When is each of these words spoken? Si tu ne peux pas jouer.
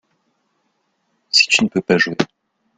Si 1.29 1.45
tu 1.45 1.63
ne 1.63 1.69
peux 1.69 1.79
pas 1.81 1.99
jouer. 1.99 2.17